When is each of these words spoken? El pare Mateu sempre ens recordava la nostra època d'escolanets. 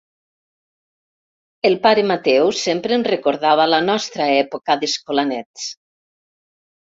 El 1.69 1.75
pare 1.83 2.05
Mateu 2.11 2.49
sempre 2.61 2.97
ens 2.97 3.09
recordava 3.11 3.69
la 3.73 3.81
nostra 3.91 4.29
època 4.39 4.79
d'escolanets. 4.85 5.69